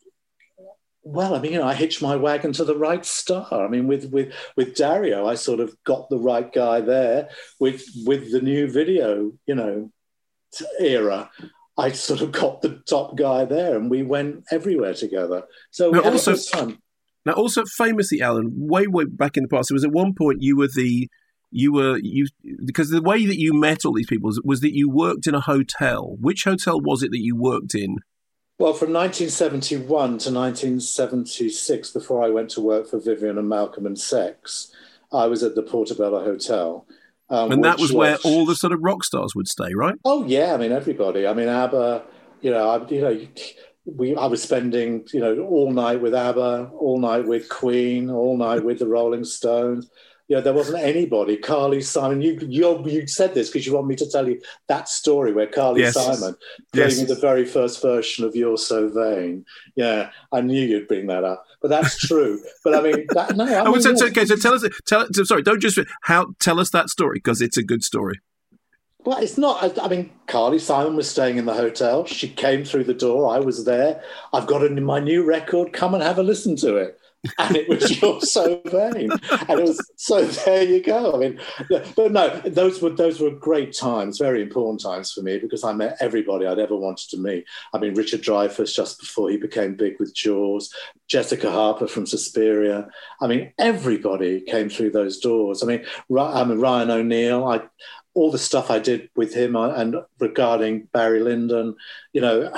[1.08, 3.48] well, I mean, you know, I hitched my wagon to the right star.
[3.54, 7.30] I mean, with with with Dario, I sort of got the right guy there.
[7.60, 9.92] With with the new video, you know,
[10.80, 11.30] era,
[11.78, 15.44] I sort of got the top guy there, and we went everywhere together.
[15.72, 16.80] So now, also, fun.
[17.26, 20.38] Now, also famously, Alan, way way back in the past, it was at one point
[20.42, 21.10] you were the
[21.52, 22.28] you were you
[22.66, 25.36] because the way that you met all these people was, was that you worked in
[25.36, 26.16] a hotel.
[26.20, 27.98] Which hotel was it that you worked in?
[28.58, 34.00] Well, from 1971 to 1976, before I went to work for Vivienne and Malcolm and
[34.00, 34.72] Sex,
[35.12, 36.88] I was at the Portobello Hotel.
[37.30, 39.96] Um, and that was, was where all the sort of rock stars would stay, right?
[40.06, 41.26] Oh yeah, I mean everybody.
[41.26, 42.04] I mean ABBA.
[42.42, 43.28] You know, I, you know,
[43.86, 48.38] we I was spending you know all night with ABBA, all night with Queen, all
[48.38, 49.90] night with the Rolling Stones
[50.28, 51.38] you know, there wasn't anybody.
[51.38, 54.90] Carly Simon, you you you said this because you want me to tell you that
[54.90, 55.94] story where Carly yes.
[55.94, 56.36] Simon
[56.74, 57.00] gave yes.
[57.00, 61.24] me the very first version of "You're So Vain." Yeah, I knew you'd bring that
[61.24, 62.40] up, but that's true.
[62.64, 64.24] but I mean, that, no, I oh, mean, so, okay.
[64.24, 65.08] So tell us, tell.
[65.12, 68.20] Sorry, don't just how tell us that story because it's a good story.
[69.04, 69.80] Well, it's not.
[69.82, 72.06] I mean, Carly Simon was staying in the hotel.
[72.06, 73.34] She came through the door.
[73.34, 74.04] I was there.
[74.32, 75.74] I've got it in my new record.
[75.74, 77.00] Come and have a listen to it
[77.38, 79.10] and it was you're so vain.
[79.12, 81.14] And it was so there you go.
[81.14, 85.38] I mean but no those were those were great times very important times for me
[85.38, 87.46] because i met everybody i'd ever wanted to meet.
[87.74, 90.74] I mean richard dreyfuss just before he became big with jaws
[91.08, 92.88] jessica harper from suspiria.
[93.22, 95.64] I mean everybody came through those doors.
[95.64, 95.86] I mean
[96.18, 97.62] i mean ryan o'neal i
[98.14, 101.76] all the stuff i did with him uh, and regarding barry lyndon
[102.14, 102.52] you know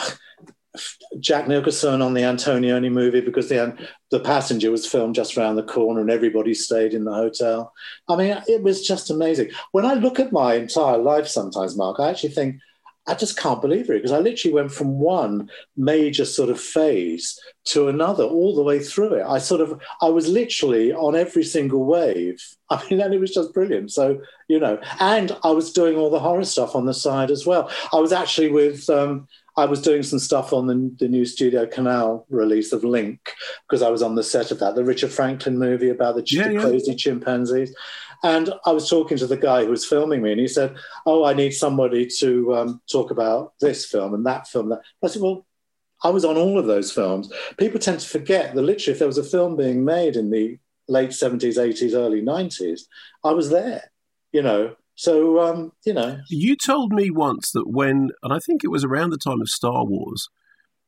[1.19, 3.77] Jack Nicholson on the Antonioni movie because the
[4.11, 7.73] the passenger was filmed just around the corner and everybody stayed in the hotel.
[8.07, 9.51] I mean, it was just amazing.
[9.71, 12.61] When I look at my entire life, sometimes, Mark, I actually think
[13.07, 17.39] I just can't believe it because I literally went from one major sort of phase
[17.65, 19.25] to another all the way through it.
[19.25, 22.43] I sort of I was literally on every single wave.
[22.69, 23.93] I mean, and it was just brilliant.
[23.93, 27.45] So you know, and I was doing all the horror stuff on the side as
[27.45, 27.71] well.
[27.93, 28.89] I was actually with.
[28.89, 33.19] Um, I was doing some stuff on the, the new Studio Canal release of Link
[33.67, 36.47] because I was on the set of that, the Richard Franklin movie about the, Yeah,
[36.47, 36.61] the yeah.
[36.61, 37.75] crazy chimpanzees.
[38.23, 41.23] And I was talking to the guy who was filming me, and he said, "Oh,
[41.23, 45.45] I need somebody to um, talk about this film and that film." I said, "Well,
[46.03, 47.31] I was on all of those films.
[47.57, 50.57] People tend to forget that literally, if there was a film being made in the
[50.87, 52.87] late seventies, eighties, early nineties,
[53.23, 53.91] I was there.
[54.31, 58.63] You know, so um, you know, You told me once that when, and I think
[58.63, 60.27] it was around the time of Star Wars,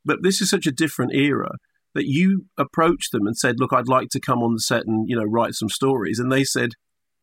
[0.04, 1.52] but this is such a different era
[1.94, 5.08] that you approached them and said, "Look, I'd like to come on the set and
[5.08, 6.72] you know write some stories," and they said,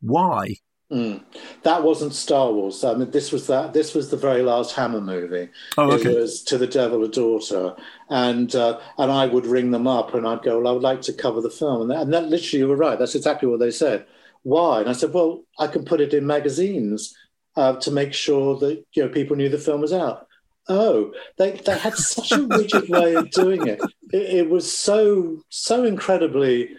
[0.00, 0.54] "Why?"
[0.90, 1.24] Mm.
[1.64, 2.84] That wasn't Star Wars.
[2.84, 3.72] I mean, this was that.
[3.72, 5.48] This was the very last Hammer movie.
[5.76, 6.12] Oh, okay.
[6.12, 7.74] It was To the Devil a Daughter,
[8.08, 11.02] and uh, and I would ring them up and I'd go, well, I would like
[11.02, 12.96] to cover the film, and that, and that literally you were right.
[12.96, 14.06] That's exactly what they said.
[14.46, 14.78] Why?
[14.78, 17.12] And I said, well, I can put it in magazines
[17.56, 20.28] uh, to make sure that you know people knew the film was out.
[20.68, 23.80] Oh, they they had such a rigid way of doing it.
[24.12, 26.76] It, it was so so incredibly,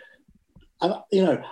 [0.80, 1.43] uh, you know.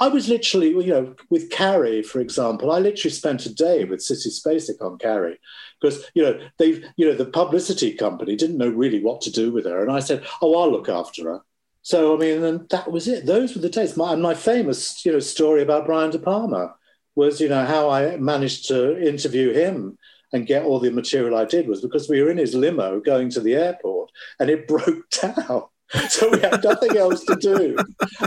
[0.00, 3.98] I was literally, you know, with Carrie, for example, I literally spent a day with
[3.98, 5.40] Sissy Spacek on Carrie
[5.80, 9.50] because, you know, they've, you know, the publicity company didn't know really what to do
[9.50, 9.82] with her.
[9.82, 11.40] And I said, oh, I'll look after her.
[11.82, 13.26] So, I mean, and that was it.
[13.26, 13.96] Those were the days.
[13.96, 16.74] My, and my famous, you know, story about Brian De Palma
[17.14, 19.98] was, you know, how I managed to interview him
[20.32, 23.30] and get all the material I did was because we were in his limo going
[23.30, 25.64] to the airport and it broke down.
[26.10, 27.76] So we had nothing else to do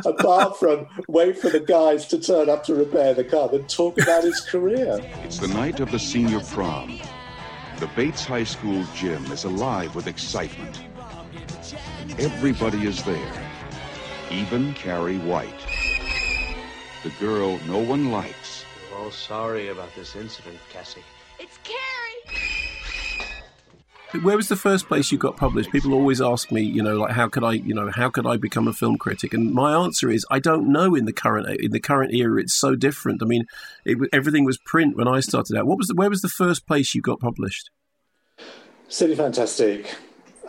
[0.03, 4.01] apart from wait for the guys to turn up to repair the car, and talk
[4.01, 4.99] about his career.
[5.23, 6.99] It's the night of the senior prom.
[7.77, 10.81] The Bates High School gym is alive with excitement.
[12.19, 13.33] Everybody is there,
[14.29, 15.65] even Carrie White.
[17.03, 18.65] The girl no one likes.
[18.91, 21.03] We're all sorry about this incident, Cassie.
[21.39, 21.77] It's Carrie!
[24.23, 25.71] Where was the first place you got published?
[25.71, 28.35] People always ask me, you know, like how could I, you know, how could I
[28.35, 29.33] become a film critic?
[29.33, 30.95] And my answer is, I don't know.
[30.95, 33.23] In the current in the current era, it's so different.
[33.23, 33.45] I mean,
[33.85, 35.65] it, everything was print when I started out.
[35.65, 37.71] What was the, where was the first place you got published?
[38.89, 39.87] Cinefantastique.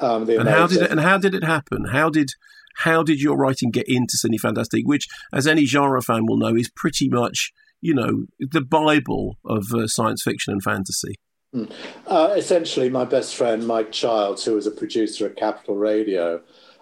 [0.01, 0.91] Um, And how did it?
[0.91, 1.87] And how did it happen?
[1.93, 2.31] How did
[2.77, 6.71] how did your writing get into Cinefantastique, which, as any genre fan will know, is
[6.71, 11.17] pretty much you know the bible of uh, science fiction and fantasy.
[11.55, 11.71] Mm.
[12.07, 16.41] Uh, essentially, my best friend Mike Childs, who was a producer at Capital Radio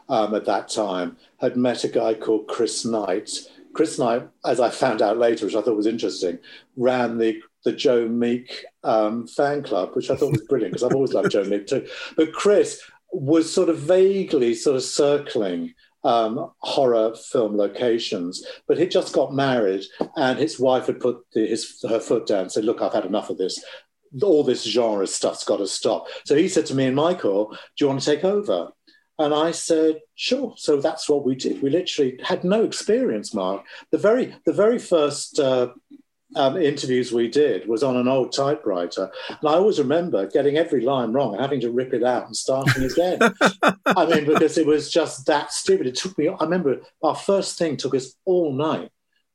[0.09, 3.31] um, at that time, had met a guy called Chris Knight.
[3.73, 6.39] Chris Knight, as I found out later, which I thought was interesting,
[6.77, 10.95] ran the the Joe Meek um, fan club, which I thought was brilliant because I've
[10.95, 11.87] always loved Joe Meek too.
[12.17, 12.81] But Chris
[13.13, 19.35] was sort of vaguely sort of circling um, horror film locations, but he just got
[19.35, 19.85] married,
[20.17, 23.05] and his wife had put the, his her foot down, and said, "Look, I've had
[23.05, 23.63] enough of this.
[24.23, 27.85] All this genre stuff's got to stop." So he said to me and Michael, "Do
[27.85, 28.71] you want to take over?"
[29.19, 31.61] And I said, "Sure." So that's what we did.
[31.63, 33.65] We literally had no experience, Mark.
[33.91, 35.39] The very the very first.
[35.39, 35.69] Uh,
[36.37, 39.11] um, interviews we did was on an old typewriter.
[39.29, 42.37] And I always remember getting every line wrong and having to rip it out and
[42.37, 43.19] starting again.
[43.87, 45.87] I mean, because it was just that stupid.
[45.87, 48.91] It took me, I remember our first thing took us all night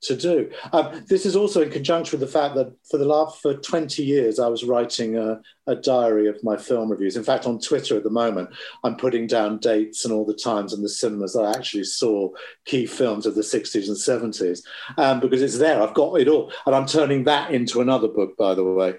[0.07, 0.49] to do.
[0.73, 4.03] Um, this is also in conjunction with the fact that for the last for 20
[4.03, 7.15] years, I was writing a, a diary of my film reviews.
[7.17, 8.49] In fact, on Twitter at the moment,
[8.83, 12.29] I'm putting down dates and all the times and the cinemas that I actually saw
[12.65, 14.61] key films of the 60s and 70s
[14.97, 15.81] um, because it's there.
[15.81, 16.51] I've got it all.
[16.65, 18.95] And I'm turning that into another book, by the way.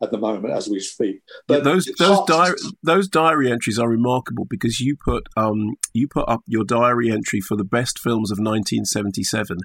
[0.00, 3.88] At the moment, as we speak, But those those hot- diary those diary entries are
[3.88, 8.30] remarkable because you put um you put up your diary entry for the best films
[8.30, 9.58] of 1977,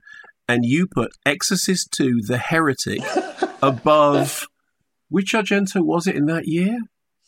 [0.48, 3.02] and you put Exorcist II, The Heretic,
[3.62, 4.48] above
[5.10, 6.80] which Argento was it in that year?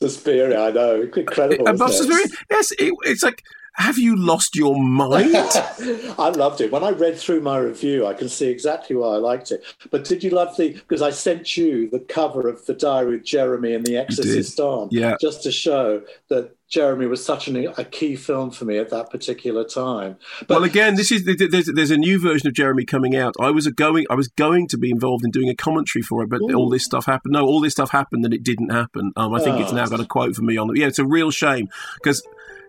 [0.01, 1.67] Suspiria, I know, incredible.
[1.67, 1.93] above it?
[1.93, 2.25] Suspiria.
[2.51, 3.41] Yes, it, it's like
[3.75, 5.35] have you lost your mind?
[5.35, 6.71] I loved it.
[6.71, 9.63] When I read through my review, I can see exactly why I liked it.
[9.91, 10.73] But did you love the?
[10.73, 14.89] Because I sent you the cover of the diary with Jeremy and The Exorcist on,
[14.91, 15.17] Yeah.
[15.21, 19.09] just to show that Jeremy was such an, a key film for me at that
[19.11, 20.17] particular time.
[20.49, 23.35] well, again, this is there's, there's a new version of Jeremy coming out.
[23.39, 26.23] I was a going I was going to be involved in doing a commentary for
[26.23, 26.53] it, but Ooh.
[26.55, 27.33] all this stuff happened.
[27.33, 29.11] No, all this stuff happened and it didn't happen.
[29.15, 29.75] Um, I think it's Oh.
[29.75, 30.77] now got a quote for me on it.
[30.79, 31.69] Yeah, it's a real shame
[32.01, 32.23] because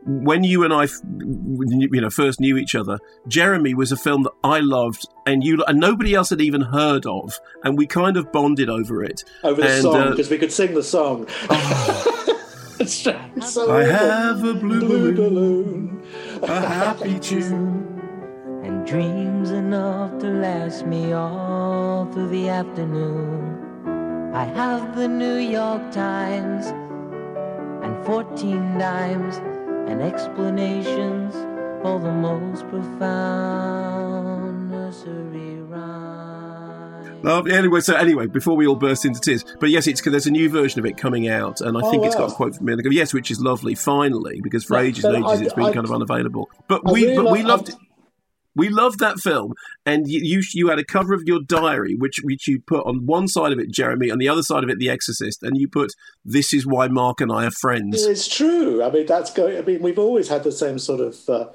[0.06, 4.32] when you and I, you know, first knew each other, Jeremy was a film that
[4.44, 8.30] I loved, and you and nobody else had even heard of, and we kind of
[8.30, 9.24] bonded over it.
[9.42, 11.26] over the and, song uh, because we could sing the song.
[12.78, 12.94] it's
[13.52, 16.02] so I have a blue, Blue balloon,
[16.42, 18.62] a happy tune.
[18.64, 24.32] and dreams enough to last me all through the afternoon.
[24.32, 26.66] I have the New York Times
[27.82, 29.40] and 14 dimes
[29.86, 31.34] and explanations
[31.82, 37.22] for the most profound nursery rhyme.
[37.22, 37.48] Love.
[37.48, 40.30] Anyway, so anyway, before we all burst into tears, but yes, it's because there's a
[40.30, 42.66] new version of it coming out, and I Oh, think it's got a quote from
[42.66, 42.72] me.
[42.72, 43.74] and I go, Yes, which is lovely.
[43.74, 46.50] Finally, because for Yeah, ages and ages I- it's been I- kind of unavailable.
[46.68, 47.74] But I we really but we like- loved it.
[48.56, 49.54] We loved that film,
[49.84, 53.06] and you, you you had a cover of your diary, which which you put on
[53.06, 55.68] one side of it, Jeremy, on the other side of it, The Exorcist, and you
[55.68, 55.92] put,
[56.24, 58.82] "This is why Mark and I are friends." It's true.
[58.82, 59.58] I mean, that's going.
[59.58, 61.48] I mean, we've always had the same sort of uh,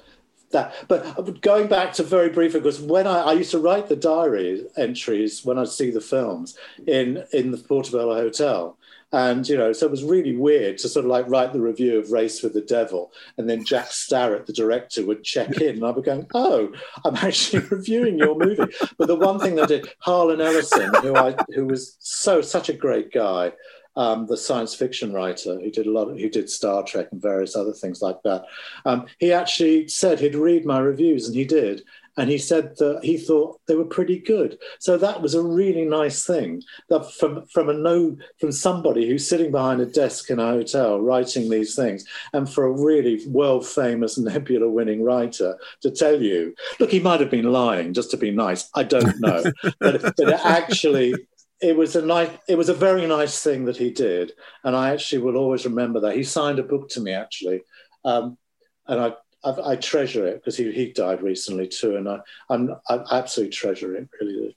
[0.52, 0.74] that.
[0.88, 4.66] But going back to very briefly, because when I, I used to write the diary
[4.78, 8.78] entries when I'd see the films in in the Portobello Hotel.
[9.14, 12.00] And you know, so it was really weird to sort of like write the review
[12.00, 15.86] of Race with the Devil, and then Jack Starrett, the director, would check in, and
[15.86, 16.72] I'd be going, "Oh,
[17.04, 21.36] I'm actually reviewing your movie." But the one thing that did, Harlan Ellison, who I
[21.54, 23.52] who was so such a great guy,
[23.96, 27.22] um, the science fiction writer who did a lot, of, who did Star Trek and
[27.22, 28.46] various other things like that.
[28.86, 31.84] Um, he actually said he'd read my reviews, and he did.
[32.18, 34.58] And he said that he thought they were pretty good.
[34.80, 39.28] So that was a really nice thing that from from a no from somebody who's
[39.28, 43.66] sitting behind a desk in a hotel writing these things, and for a really world
[43.66, 48.18] famous Nebula winning writer to tell you, look, he might have been lying just to
[48.18, 48.70] be nice.
[48.76, 49.44] I don't know,
[49.80, 51.16] but, but it actually
[51.62, 54.32] it was a nice it was a very nice thing that he did
[54.64, 57.62] and i actually will always remember that he signed a book to me actually
[58.04, 58.38] um,
[58.88, 62.20] and i I've, i treasure it because he, he died recently too and i
[62.50, 64.56] i'm i absolutely treasure it really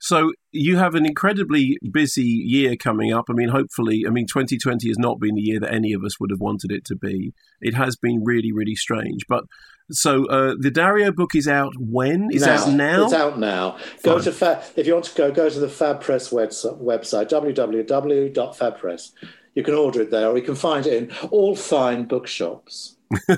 [0.00, 3.24] So you have an incredibly busy year coming up.
[3.30, 6.20] I mean, hopefully, I mean, 2020 has not been the year that any of us
[6.20, 7.32] would have wanted it to be.
[7.62, 9.22] It has been really, really strange.
[9.26, 9.44] But
[9.90, 12.28] so uh, the Dario book is out when?
[12.30, 13.04] Is out now?
[13.04, 13.78] It's out now.
[14.02, 17.30] Go to Fab, if you want to go, go to the FAB Press website, website
[17.30, 19.10] www.fabpress.
[19.54, 22.96] You can order it there, or you can find it in all fine bookshops.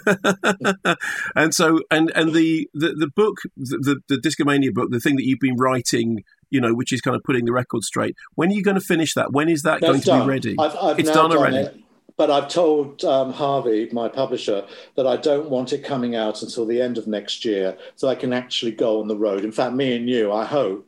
[1.37, 5.17] and so, and and the the, the book, the, the the Discomania book, the thing
[5.17, 8.17] that you've been writing, you know, which is kind of putting the record straight.
[8.35, 9.33] When are you going to finish that?
[9.33, 10.27] When is that That's going to done.
[10.27, 10.57] be ready?
[10.59, 11.57] I've, I've it's now done already.
[11.57, 11.81] it,
[12.17, 16.65] but I've told um, Harvey, my publisher, that I don't want it coming out until
[16.65, 19.45] the end of next year, so I can actually go on the road.
[19.45, 20.86] In fact, me and you, I hope,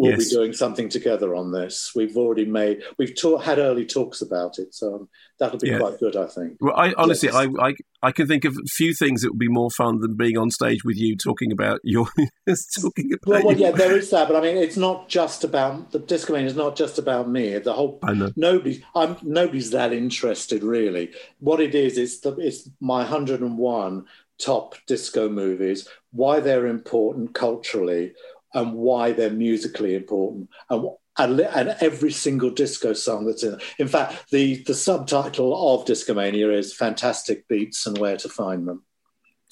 [0.00, 0.28] will Yes.
[0.28, 1.92] be doing something together on this.
[1.94, 5.78] We've already made, we've ta- had early talks about it, so um, that'll be Yeah.
[5.78, 6.56] quite good, I think.
[6.60, 7.36] Well, I honestly, Yes.
[7.36, 10.16] I, I I can think of a few things that would be more fun than
[10.16, 12.06] being on stage with you talking about your
[12.80, 13.26] talking about.
[13.26, 16.46] Well, well, yeah, there is that, but I mean, it's not just about the Discomania
[16.46, 17.58] is not just about me.
[17.58, 18.32] The whole I know.
[18.36, 21.10] nobody, I'm nobody's that interested really.
[21.40, 24.06] What it is, it's the it's my 101
[24.38, 28.14] top disco movies, why they're important culturally,
[28.54, 30.88] and why they're musically important, and.
[31.18, 33.58] And, and every single disco song that's in.
[33.78, 38.84] In fact, the, the subtitle of Discomania is "Fantastic Beats and Where to Find Them."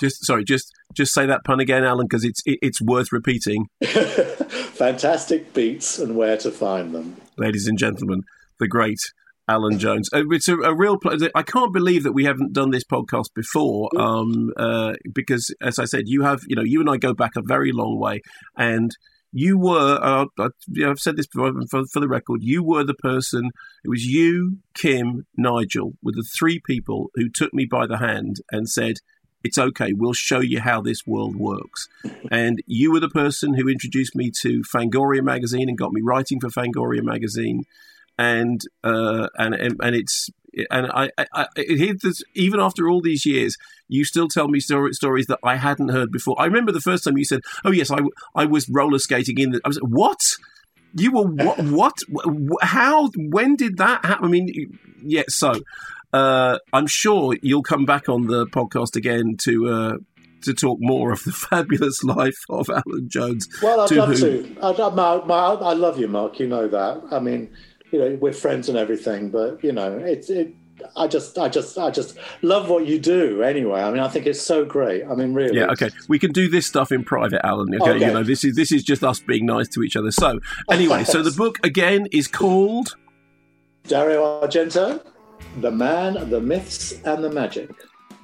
[0.01, 3.67] Just sorry, just just say that pun again, Alan, because it's it, it's worth repeating,
[3.85, 7.17] Fantastic beats and where to find them.
[7.37, 8.23] ladies and gentlemen.
[8.61, 9.01] The great
[9.49, 10.11] Alan Jones.
[10.13, 10.99] Uh, It's a, a real.
[10.99, 15.79] pl- I can't believe that we haven't done this podcast before, um, uh, because as
[15.79, 16.43] I said, you have.
[16.47, 18.21] You know, you and I go back a very long way,
[18.57, 18.91] and
[19.33, 19.99] you were.
[20.03, 22.41] Uh, I, you know, I've said this before for, for the record.
[22.43, 23.51] You were the person.
[23.85, 28.37] It was you, Kim, Nigel, were the three people who took me by the hand
[28.53, 28.97] and said.
[29.45, 29.93] It's okay.
[29.93, 31.87] We'll show you how this world works.
[32.31, 36.41] And you were the person who introduced me to Fangoria magazine and got me writing
[36.41, 37.63] for Fangoria magazine
[38.19, 40.29] and uh, and and it's
[40.71, 43.57] and I, I, I it, even after all these years,
[43.89, 46.37] you still tell me story, stories that I hadn't heard before.
[46.39, 48.01] I remember the first time you said, "Oh yes, I,
[48.35, 50.21] I was roller skating in." The, I was like, "What?
[50.95, 51.61] You were what?
[51.65, 52.63] what?
[52.63, 53.11] How?
[53.17, 55.25] When did that happen?" I mean, yeah.
[55.29, 55.55] So
[56.13, 59.69] uh, I'm sure you'll come back on the podcast again to.
[59.69, 59.93] Uh,
[60.41, 63.49] to talk more of the fabulous life of Alan Jones.
[63.61, 64.57] Well, I'd to love to.
[64.63, 66.39] I'd, my, my, I love you, Mark.
[66.39, 67.03] You know that.
[67.11, 67.51] I mean,
[67.91, 70.55] you know, we're friends and everything, but you know, it's it.
[70.97, 73.43] I just, I just, I just love what you do.
[73.43, 75.03] Anyway, I mean, I think it's so great.
[75.05, 75.59] I mean, really.
[75.59, 75.91] Yeah, okay.
[76.09, 77.75] We can do this stuff in private, Alan.
[77.75, 78.07] Okay, Okay.
[78.07, 80.13] you know this is this is just us being nice to each other.
[80.13, 80.39] So
[80.71, 82.95] anyway, so the book again is called
[83.89, 85.03] Dario Argento,
[85.61, 87.71] the man, the myths, and the magic.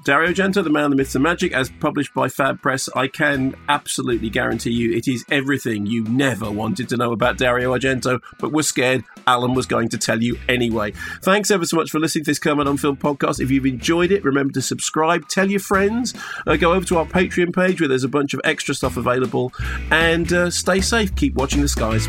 [0.05, 2.91] Dario Argento, The Man, of the Myths, and Magic, as published by FAB Press.
[2.95, 7.75] I can absolutely guarantee you it is everything you never wanted to know about Dario
[7.75, 10.93] Argento, but were scared Alan was going to tell you anyway.
[11.23, 13.41] Thanks ever so much for listening to this Kermode on Film podcast.
[13.41, 16.13] If you've enjoyed it, remember to subscribe, tell your friends,
[16.47, 19.55] uh, go over to our Patreon page where there's a bunch of extra stuff available,
[19.91, 21.17] and uh, stay safe.
[21.17, 22.09] Keep watching the skies.